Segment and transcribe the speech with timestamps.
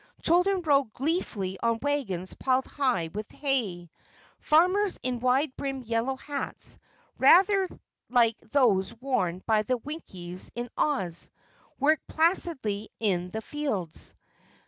[0.23, 3.91] Children rode gleefully on wagons piled high with hay.
[4.39, 6.79] Farmers in wide brimmed yellow hats,
[7.19, 7.67] rather
[8.09, 11.29] like those worn by the Winkies in Oz,
[11.79, 14.15] worked placidly in the fields.